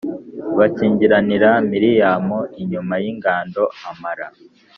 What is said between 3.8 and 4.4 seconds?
amara